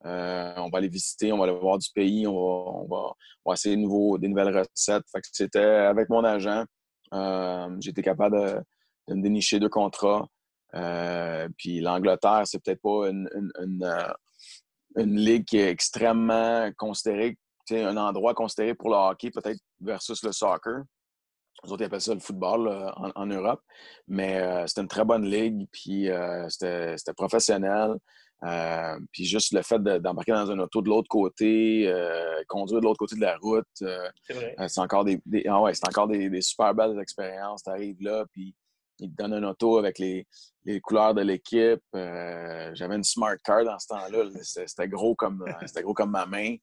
[0.05, 4.29] on va aller visiter, on va aller voir du pays, on va, essayer de des
[4.29, 5.05] nouvelles recettes.
[5.33, 6.65] c'était avec mon agent.
[7.81, 8.61] J'étais capable de,
[9.09, 10.27] de, me dénicher deux contrats.
[10.75, 13.29] Euh, puis l'Angleterre, c'est peut-être pas une,
[13.83, 14.13] euh,
[14.97, 17.37] une, ligue qui est extrêmement considérée,
[17.71, 20.83] un endroit considéré pour le hockey, peut-être versus le soccer.
[21.63, 23.61] Les autres, ils appellent ça le football en, Europe.
[24.09, 26.09] Mais euh, c'était une très bonne ligue, puis
[26.49, 27.95] c'était professionnel.
[29.13, 31.91] puis juste le fait d'embarquer dans un auto de l'autre côté,
[32.49, 36.43] conduire de l'autre côté de la route, c'est encore, des, ah ouais, encore des, des,
[36.43, 37.63] super belles expériences.
[37.63, 38.55] Tu arrives là, puis
[38.99, 40.27] il te donne un auto avec les,
[40.83, 41.83] couleurs de l'équipe.
[41.95, 44.31] Euh, j'avais une smart car dans ce temps-là.
[44.43, 46.57] C'était gros comme euh, gros comme ma main.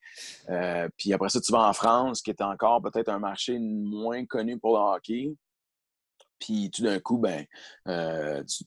[0.50, 4.26] Euh, puis après ça, tu vas en France, qui est encore peut-être un marché moins
[4.26, 5.34] connu pour le hockey.
[6.40, 7.46] Puis tout d'un coup, ben,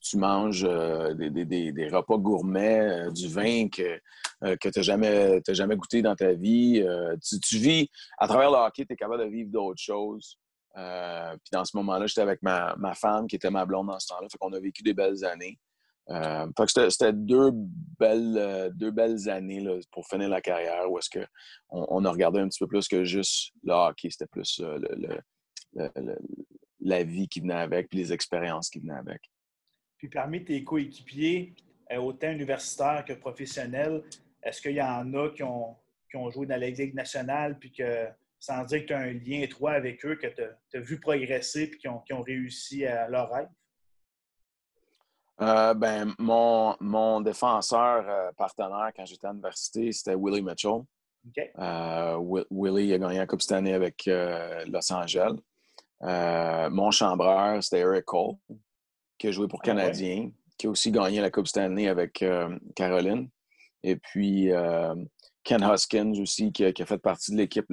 [0.01, 3.99] tu, manges des, repas gourmets, du vin que,
[4.41, 6.87] que tu n'as jamais, jamais goûté dans ta vie.
[7.21, 10.39] Tu, tu, vis, à travers le hockey, tu es capable de vivre d'autres choses.
[10.77, 14.09] Euh, puis dans ce moment-là, j'étais avec ma, femme qui était ma blonde dans ce
[14.09, 14.29] temps-là.
[14.31, 15.59] Fait qu'on a vécu des belles années.
[16.11, 20.99] Euh, fait que c'était deux belles, euh, deux belles années pour finir la carrière où
[20.99, 21.27] est-ce qu'on
[21.71, 24.11] on a regardé un petit peu plus que juste le hockey.
[24.11, 24.63] C'était plus
[26.81, 29.23] la vie qui venait avec puis les expériences qui venaient avec.
[29.97, 31.55] Puis parmi tes coéquipiers,
[31.97, 34.03] autant universitaires que professionnels,
[34.43, 35.75] est-ce qu'il y en a qui ont,
[36.11, 38.09] qui ont joué dans la Ligue nationale puis que
[38.45, 40.43] sans dire que tu as un lien étroit avec eux, que tu
[40.77, 43.49] as, vu progresser et qui ont, ont, réussi à leur rêve?
[45.41, 50.83] Euh, ben, mon, mon défenseur euh, partenaire quand j'étais à l'université, c'était Willie Mitchell.
[51.59, 55.37] Euh, Willie a gagné la Coupe cette année avec Los Angeles.
[56.03, 58.35] mon chambreur, c'était Eric Cole,
[59.17, 62.23] qui a joué pour ah Canadien, qui a aussi gagné la Coupe cette année avec
[62.77, 63.31] Caroline.
[63.83, 64.51] Et puis
[65.43, 67.71] Ken Hoskins aussi, qui a, fait partie de l'équipe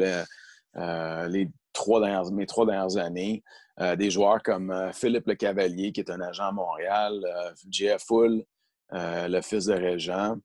[0.76, 3.44] les trois dernières, mes trois dernières années.
[3.80, 7.26] Euh, des joueurs comme euh, Philippe Le Cavalier, qui est un agent à Montréal,
[7.70, 8.44] Jeff Full,
[8.92, 10.36] le fils de Régent,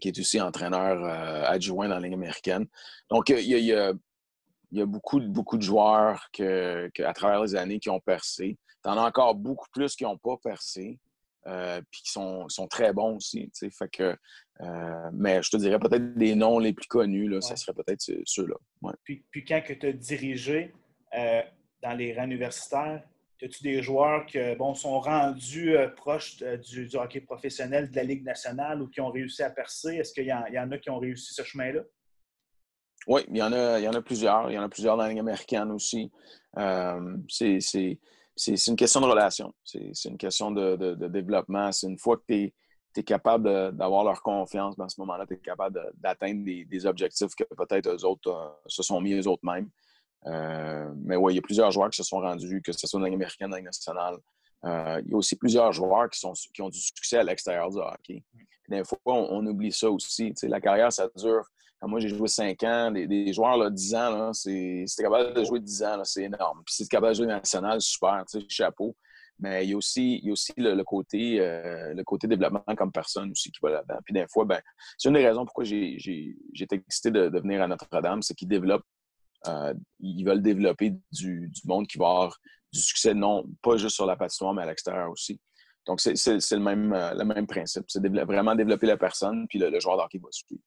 [0.00, 1.04] qui est aussi entraîneur
[1.48, 2.66] adjoint dans la Ligue américaine.
[3.08, 3.92] Donc, il y a,
[4.84, 8.58] beaucoup, beaucoup de joueurs que, à travers les années qui ont percé.
[8.82, 10.98] Tu en as encore beaucoup plus qui n'ont pas percé.
[11.44, 13.50] Puis qui sont, sont, très bons aussi.
[13.76, 14.16] Fait que
[14.62, 18.00] euh, mais je te dirais peut-être des noms les plus connus, là, ça serait peut-être
[18.24, 18.54] ceux-là.
[19.04, 20.72] Puis, puis, quand tu as dirigé
[21.16, 21.42] euh,
[21.82, 23.02] dans les rangs universitaires,
[23.42, 28.24] as-tu des joueurs qui bon, sont rendus euh, proches du, hockey professionnel de la Ligue
[28.24, 29.96] nationale ou qui ont réussi à percer?
[29.96, 31.80] Est-ce qu'il y, y, en a qui ont réussi ce chemin-là?
[33.08, 34.48] Oui, il y, en a, il y en a plusieurs.
[34.48, 36.12] Il y en a plusieurs dans la Ligue américaine aussi.
[37.28, 37.98] c'est
[38.46, 39.52] une question de relation.
[39.64, 41.70] C'est une question de, de développement.
[41.72, 42.52] C'est une fois que tu
[42.96, 47.44] es capable d'avoir leur confiance, dans ce moment-là, tu es capable d'atteindre des, objectifs que
[47.56, 49.68] peut-être eux autres euh, se sont mis eux-mêmes.
[50.26, 53.00] Euh, mais oui, il y a plusieurs joueurs qui se sont rendus, que ce soit
[53.00, 54.16] dans la américaine, dans nationale.
[54.64, 57.70] Euh, il y a aussi plusieurs joueurs qui, sont, qui ont du succès à l'extérieur
[57.70, 58.22] du hockey.
[58.68, 60.32] des fois, on, oublie ça aussi.
[60.42, 61.44] la carrière, ça dure.
[61.82, 65.44] Moi, j'ai joué 5 ans, des, joueurs, là, 10 ans, si tu es capable de
[65.44, 66.62] jouer 10 ans, c'est énorme.
[66.64, 68.96] Puis si tu es capable de jouer national, super, chapeau.
[69.42, 72.62] Mais il y a aussi, il y a aussi le, côté, euh, le côté développement
[72.76, 73.98] comme personne aussi qui va là-dedans.
[74.04, 74.60] Puis des fois, ben,
[74.96, 75.96] c'est une des raisons pourquoi j'ai
[76.54, 78.86] été excité de, venir à Notre-Dame, c'est qu'ils développent,
[79.48, 82.38] euh, ils veulent développer du, monde qui va avoir
[82.72, 85.40] du succès, non pas juste sur la patinoire, mais à l'extérieur aussi.
[85.86, 87.86] Donc, c'est le même, euh, le même principe.
[87.88, 90.62] C'est vraiment développer la personne, puis le, joueur d'hockey va suivre.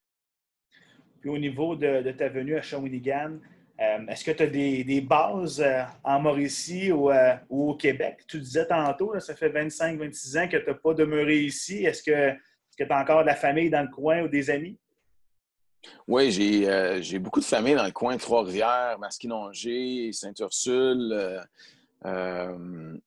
[1.25, 3.39] Puis au niveau de, ta venue à Shawinigan,
[3.81, 8.19] euh, est-ce que tu as des, bases euh, en Mauricie euh, ou, au Québec?
[8.27, 11.83] Tu disais tantôt, ça fait 25-26 ans que tu n'as pas demeuré ici.
[11.83, 12.37] Est-ce que
[12.77, 14.77] tu as encore de la famille dans le coin ou des amis?
[16.07, 21.41] Oui, j'ai beaucoup de famille dans le coin, Trois-Rivières, Masquinongé, Sainte-Ursule.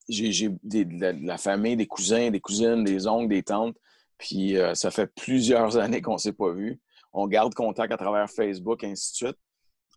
[0.08, 3.76] j'ai de, la famille, des cousins, des cousines, des oncles, des tantes.
[4.18, 6.80] Puis ça fait plusieurs années qu'on ne s'est pas vus.
[7.12, 9.38] On garde contact à travers Facebook, ainsi de suite.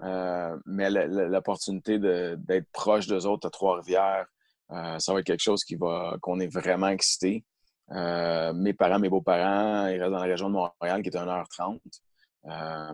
[0.04, 4.26] Euh, mais l'opportunité d'être proche d'eux autres à Trois-Rivières,
[4.70, 7.44] ça va être quelque chose qui va qu'on est vraiment excité.
[7.90, 11.80] mes parents, mes beaux-parents, ils restent dans la région de Montréal, qui est à 1h30.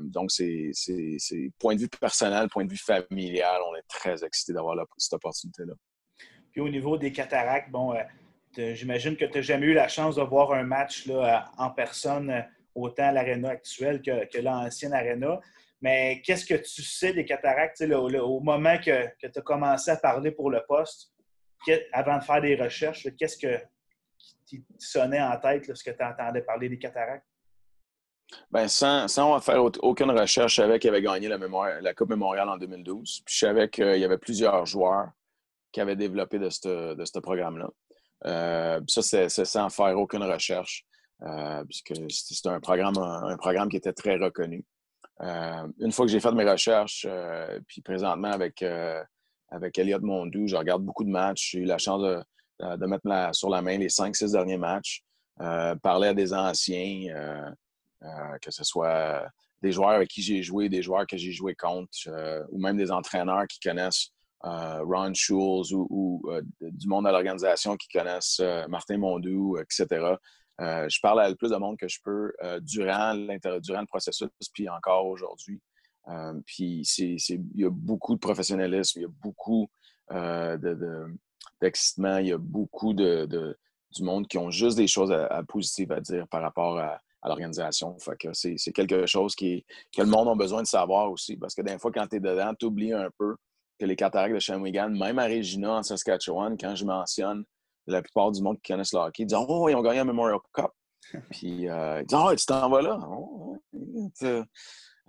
[0.01, 0.71] donc, c'est
[1.59, 5.73] point de vue personnel, point de vue familial, on est très excités d'avoir cette opportunité-là.
[6.51, 7.93] Puis au niveau des cataractes, bon,
[8.55, 12.43] j'imagine que tu n'as jamais eu la chance de voir un match là, en personne,
[12.77, 15.39] autant l'aréna actuelle que, l'ancienne aréna.
[15.81, 17.81] Mais qu'est-ce que tu sais des cataractes?
[17.81, 21.11] Au moment que, tu as commencé à parler pour le poste,
[21.91, 23.61] avant de faire des recherches, qu'est-ce que,
[24.45, 27.25] qui sonnait en tête lorsque tu entendais parler des cataractes?
[28.51, 32.57] Bien, sans, sans faire aucune recherche, je savais qu'il avait gagné la, Coupe Mémorial en
[32.57, 33.21] 2012.
[33.25, 35.11] Puis je savais qu'il y avait plusieurs joueurs
[35.71, 37.69] qui avaient développé de ce programme-là.
[38.25, 40.85] Euh, ça, c'est sans faire aucune recherche,
[41.67, 44.65] puisque c'est un programme, un, programme qui était très reconnu.
[45.21, 49.03] Euh, une fois que j'ai fait mes recherches, euh, puis présentement avec, euh,
[49.49, 51.51] avec Elliot Mondou, je regarde beaucoup de matchs.
[51.51, 55.03] J'ai eu la chance de, de mettre sur la main les cinq, six derniers matchs,
[55.81, 57.53] parler à des anciens,
[58.41, 59.25] que ce soit
[59.61, 61.87] des joueurs avec qui j'ai joué, des joueurs que j'ai joué contre,
[62.51, 64.09] ou même des entraîneurs qui connaissent
[64.43, 66.21] Ron Schulz ou,
[66.61, 70.15] du monde de l'organisation qui connaissent Martin Mondou, etc.
[70.59, 73.13] Euh, je parle à le plus de monde que je peux euh, durant,
[73.59, 75.61] durant le processus, puis encore aujourd'hui.
[76.07, 79.69] Euh, puis il y a beaucoup de professionnalisme, il y a beaucoup
[81.61, 83.57] d'excitement, il y a beaucoup de,
[83.91, 87.97] du monde qui ont juste des choses à, positives à dire par rapport à, l'organisation.
[88.19, 91.35] Que c'est quelque chose qui, que le monde a besoin de savoir aussi.
[91.35, 93.35] Parce que des fois, quand tu es dedans, tu oublies un peu
[93.77, 97.43] que les cataractes de Shawinigan, même à Regina, en Saskatchewan, quand je mentionne
[97.87, 100.39] la plupart du monde qui connaissent le hockey disent Oh, ils ont gagné un Memorial
[100.53, 100.71] Cup.
[101.31, 102.99] Puis euh, ils disent Oh, tu t'en vas là.
[103.09, 103.57] Oh,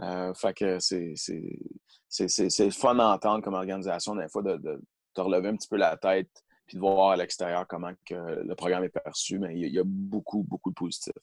[0.00, 4.80] euh, fait que c'est, fun d'entendre comme organisation, des fois, de, de,
[5.14, 6.30] te relever un petit peu la tête
[6.66, 9.38] puis de voir à l'extérieur comment que le programme est perçu.
[9.38, 11.14] Mais il y a beaucoup, beaucoup de positifs.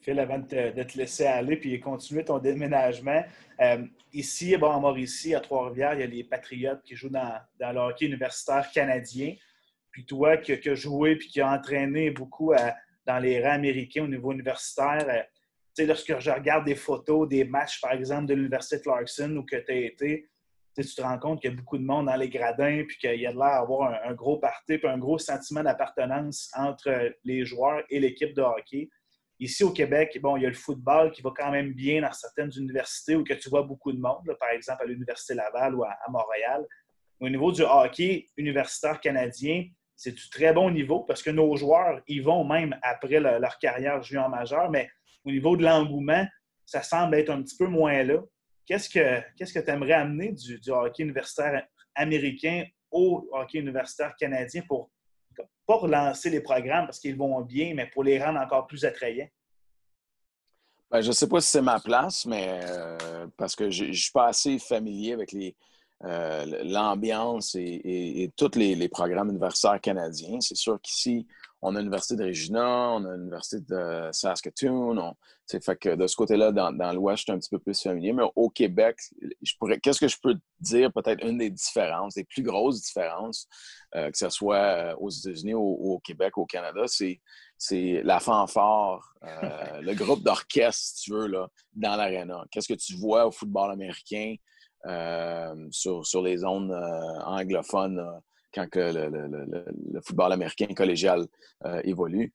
[0.00, 3.22] Phil, avant de te, laisser aller puis continuer ton déménagement,
[3.60, 7.40] euh, ici, bon, à Mauricie, à Trois-Rivières, il y a les Patriotes qui jouent dans,
[7.58, 9.34] dans le hockey universitaire canadien.
[9.98, 12.52] Puis toi qui, as joué puis qui a entraîné beaucoup
[13.04, 15.22] dans les rangs américains au niveau universitaire, euh,
[15.74, 19.44] tu sais, lorsque je regarde des photos, des matchs, par exemple, de l'Université Clarkson où
[19.44, 20.28] tu as été,
[20.76, 23.20] tu te rends compte qu'il y a beaucoup de monde dans les gradins, puis qu'il
[23.20, 27.82] y a l'air d'avoir un, gros party, puis un gros sentiment d'appartenance entre les joueurs
[27.90, 28.88] et l'équipe de hockey.
[29.40, 32.12] Ici au Québec, bon, il y a le football qui va quand même bien dans
[32.12, 35.82] certaines universités où que tu vois beaucoup de monde, par exemple à l'Université Laval ou
[35.82, 36.64] à Montréal.
[37.18, 39.64] Au niveau du hockey universitaire canadien,
[39.98, 41.00] c'est du très bon niveau?
[41.00, 44.88] Parce que nos joueurs, ils vont même après leur carrière junior majeur, mais
[45.24, 46.24] au niveau de l'engouement,
[46.64, 48.20] ça semble être un petit peu moins là.
[48.64, 54.88] Qu'est-ce que tu aimerais amener du, hockey universitaire américain au hockey universitaire canadien pour
[55.66, 56.86] pas relancer les programmes?
[56.86, 59.28] Parce qu'ils vont bien, mais pour les rendre encore plus attrayants?
[60.92, 63.92] Ben, je ne sais pas si c'est ma place, mais euh, parce que je ne
[63.92, 65.56] suis pas assez familier avec les,
[66.00, 70.40] l'ambiance et, tous les, programmes universitaires canadiens.
[70.40, 71.26] C'est sûr qu'ici,
[71.60, 75.14] on a l'Université de Regina, on a l'Université de Saskatoon.
[75.48, 78.12] fait que de ce côté-là, dans, l'Ouest, je suis un petit peu plus familier.
[78.12, 78.96] Mais au Québec,
[79.82, 80.92] qu'est-ce que je peux dire?
[80.92, 83.48] Peut-être une des différences, des plus grosses différences,
[83.96, 87.20] euh, que ce soit euh, aux États-Unis ou au, Québec, au Canada, c'est
[88.04, 89.14] la fanfare,
[89.82, 92.44] le groupe d'orchestre, si tu veux, là, dans l'aréna.
[92.52, 94.36] Qu'est-ce que tu vois au football américain?
[94.86, 98.20] Euh, sur, les zones euh, anglophones euh,
[98.54, 101.26] quand le, football américain collégial
[101.84, 102.32] évolue.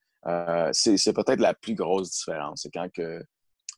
[0.74, 2.62] c'est peut-être la plus grosse différence.
[2.64, 3.26] C'est quand que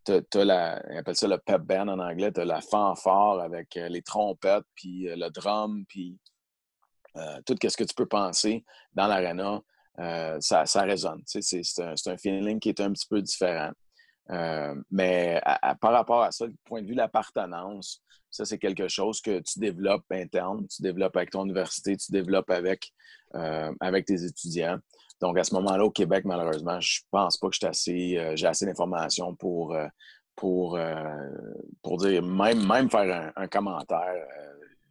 [0.04, 3.39] tu as la, on appelle ça le pep band en anglais, tu as la fanfare
[3.39, 6.19] avec les trompettes, puis le drum, puis
[7.45, 9.62] tout ce que tu peux penser dans l'arena,
[10.41, 11.21] ça, ça, résonne.
[11.25, 13.71] C'est un, feeling qui est un petit peu différent.
[14.30, 15.42] Mais
[15.82, 18.02] par rapport à ça, du point de vue de l'appartenance,
[18.36, 22.50] ça, c'est quelque chose que tu développes interne, tu développes avec ton université, tu développes
[22.50, 22.92] avec,
[23.34, 24.78] euh, avec tes étudiants.
[25.22, 28.48] Donc, à ce moment-là, au Québec, malheureusement, je ne pense pas que assez, euh, j'ai
[28.48, 29.88] assez d'informations pour, euh,
[30.36, 30.78] pour,
[31.82, 34.28] pour dire, même, même faire un, commentaire.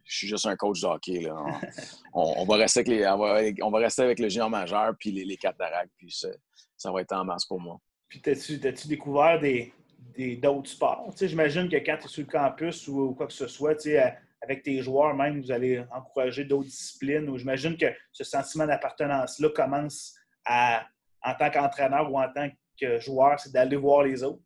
[0.03, 1.29] je suis juste un coach de hockey.
[2.15, 3.07] On, va rester avec les,
[3.61, 7.11] on, va, rester avec le géant majeur puis les, les cataractes, puis ça, va être
[7.11, 7.77] en masse pour moi.
[8.07, 9.73] Puis, as-tu découvert des,
[10.37, 11.13] d'autres sports?
[11.19, 13.77] J'imagine que quand tu es sur le campus ou, quoi que ce soit,
[14.41, 17.27] avec tes joueurs même, vous allez encourager d'autres disciplines.
[17.29, 20.15] Ou j'imagine que ce sentiment d'appartenance-là commence
[20.45, 20.85] à,
[21.23, 24.41] en tant qu'entraîneur ou en tant que joueur, c'est d'aller voir les autres?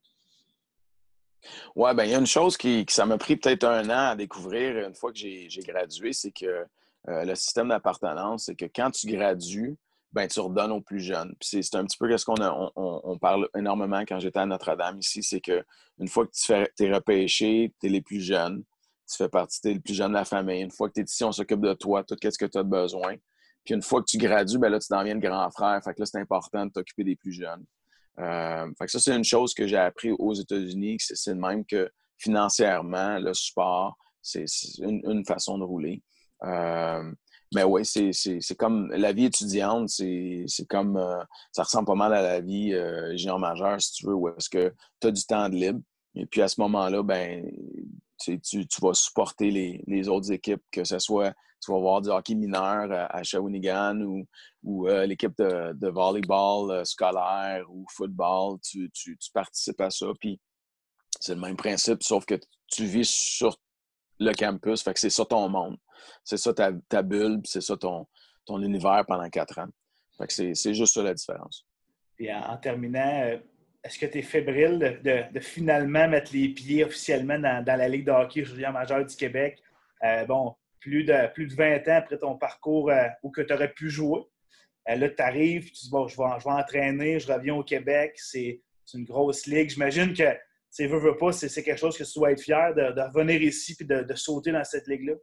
[1.75, 4.15] Oui, bien, il y a une chose qui, ça m'a pris peut-être un an à
[4.15, 6.65] découvrir une fois que j'ai gradué, c'est que
[7.07, 9.77] le système d'appartenance, c'est que quand tu gradues,
[10.11, 11.35] ben, tu redonnes aux plus jeunes.
[11.41, 15.21] c'est un petit peu ce qu'on on, on, parle énormément quand j'étais à Notre-Dame ici,
[15.21, 18.63] c'est qu'une fois que tu es repêché, tu es les plus jeunes,
[19.09, 20.61] tu fais partie, tu es le plus jeune de la famille.
[20.61, 22.63] Une fois que tu es ici, on s'occupe de toi, tout ce que tu as
[22.63, 23.15] besoin.
[23.63, 25.79] Puis une fois que tu gradues, ben là, tu deviens le grand frère.
[25.83, 27.65] Fait que là, c'est important de t'occuper des plus jeunes.
[28.19, 31.65] Euh, fait que ça, c'est une chose que j'ai appris aux États-Unis, c'est le même
[31.65, 34.45] que financièrement, le sport, c'est
[34.79, 36.03] une, façon de rouler.
[36.43, 37.11] Euh,
[37.53, 42.21] mais oui, c'est comme la vie étudiante, c'est comme euh, ça ressemble pas mal à
[42.21, 45.55] la vie euh, junior majeure, si tu veux, où que tu as du temps de
[45.55, 45.81] libre.
[46.15, 47.49] Et puis à ce moment-là, ben
[48.19, 52.09] tu, tu, vas supporter les, les, autres équipes, que ce soit tu vas voir du
[52.09, 53.99] hockey mineur à, Shawinigan
[54.63, 60.07] ou, euh, l'équipe de, de, volleyball scolaire ou football, tu, tu, participes à ça.
[60.19, 60.39] Puis
[61.19, 62.35] c'est le même principe, sauf que
[62.67, 63.57] tu vis sur
[64.19, 65.77] le campus, fait que c'est ça ton monde.
[66.23, 68.07] C'est ça ta, ta bulle, c'est ça ton,
[68.49, 69.67] univers pendant quatre ans.
[70.17, 71.65] Fait que c'est juste ça la différence.
[72.15, 73.37] Puis en, terminant, euh,
[73.83, 78.11] est-ce que tu es fébrile de, finalement mettre les pieds officiellement dans, la Ligue de
[78.11, 79.61] hockey junior majeur du Québec?
[80.03, 83.53] Euh, bon, plus de, plus de 20 ans après ton parcours euh, où que tu
[83.53, 84.21] aurais pu jouer.
[84.87, 88.13] là, tu arrives, tu dis, bon, je vais, je vais entraîner, je reviens au Québec,
[88.15, 88.61] c'est
[88.93, 89.69] une grosse ligue.
[89.69, 90.35] J'imagine que
[90.69, 93.75] c'est veux, veux pas, c'est quelque chose que tu dois être fier de, revenir ici
[93.79, 95.13] et de, sauter dans cette ligue-là?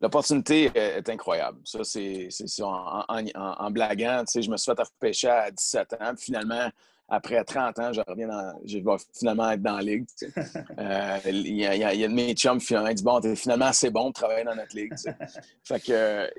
[0.00, 1.60] L'opportunité est incroyable.
[1.64, 2.28] Ça, c'est
[2.60, 4.24] en, en, en, blaguant.
[4.34, 6.14] je me suis fait repêcher à 17 ans.
[6.16, 6.70] finalement,
[7.08, 10.06] après 30 ans, je reviens dans, je vais finalement être dans la ligue.
[10.78, 14.12] Euh, il, y y a, de mes chums finalement dit Bon, finalement, c'est bon de
[14.14, 14.92] travailler dans notre ligue.
[15.64, 16.30] fait que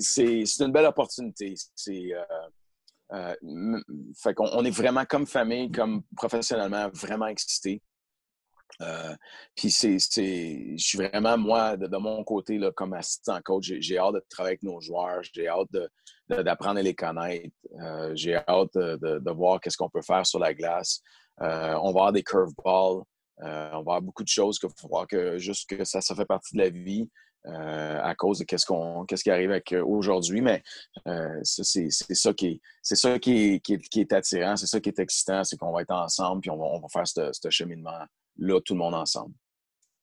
[0.00, 1.54] c'est une belle opportunité.
[1.74, 2.12] C'est.
[2.12, 2.22] Euh,
[3.12, 3.34] euh,
[4.20, 7.82] fait qu'on on est vraiment comme famille, comme professionnellement, vraiment excités.
[8.82, 9.14] Euh,
[9.54, 14.14] puis c'est, je suis vraiment, moi, de, mon côté, là, comme assistant coach, j'ai, hâte
[14.14, 15.68] de travailler avec nos joueurs, j'ai hâte
[16.28, 20.52] d'apprendre à les connaître, euh, j'ai hâte de, voir qu'est-ce qu'on peut faire sur la
[20.52, 21.00] glace.
[21.38, 23.02] on va avoir des curveballs,
[23.38, 26.26] on va avoir beaucoup de choses qu'il faut voir que juste que ça, ça fait
[26.26, 27.08] partie de la vie.
[27.48, 30.40] Euh, à cause de qu'est-ce qu'on qu'est-ce qui arrive avec euh, aujourd'hui.
[30.40, 30.64] Mais
[31.06, 35.56] euh, c'est ça qui est ça qui est, attirant, c'est ça qui est excitant, c'est
[35.56, 39.32] qu'on va être ensemble puis on va, faire ce, cheminement-là, tout le monde ensemble.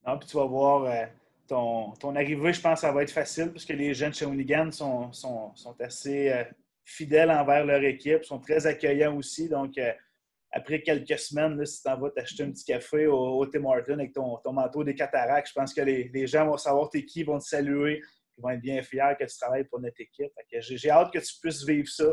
[0.07, 1.07] Non, puis tu vas voir
[1.45, 4.25] ton, ton, arrivée, je pense que ça va être facile parce que les jeunes chez
[4.25, 6.45] Unigan sont, sont, assez
[6.85, 9.49] fidèles envers leur équipe, sont très accueillants aussi.
[9.49, 9.77] Donc,
[10.53, 14.13] après quelques semaines, si tu en vas t'acheter un petit café au, Tim Hortons avec
[14.13, 17.43] ton, manteau des cataractes, je pense que les, gens vont savoir t'es qui, vont te
[17.43, 18.01] saluer,
[18.37, 20.31] ils vont être bien fiers que tu travailles pour notre équipe.
[20.51, 22.05] J'ai hâte que tu puisses vivre ça.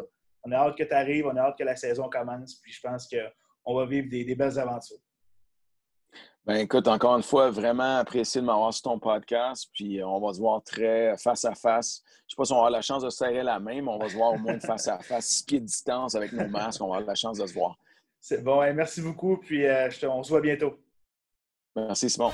[0.43, 2.81] On a hâte que tu arrives, on a hâte que la saison commence, puis je
[2.81, 4.97] pense qu'on va vivre des, belles aventures.
[6.47, 9.69] Ben écoute, encore une fois, vraiment apprécié de m'avoir sur ton podcast.
[9.75, 12.03] Puis on va se voir très face à face.
[12.07, 13.83] Je ne sais pas si on va avoir la chance de se serrer la main,
[13.83, 16.33] mais on va se voir au moins face à face, six pieds de distance avec
[16.33, 16.81] nos masques.
[16.81, 17.77] On va avoir la chance de se voir.
[18.21, 18.61] C'est bon.
[18.75, 19.37] merci beaucoup.
[19.39, 20.79] Puis euh, on se voit bientôt.
[21.77, 22.33] Merci, Simon.